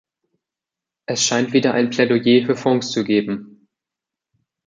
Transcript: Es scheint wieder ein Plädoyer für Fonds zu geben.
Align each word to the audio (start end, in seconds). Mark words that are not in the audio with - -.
Es 1.05 1.23
scheint 1.23 1.53
wieder 1.53 1.75
ein 1.75 1.91
Plädoyer 1.91 2.43
für 2.47 2.55
Fonds 2.55 2.89
zu 2.89 3.03
geben. 3.03 3.67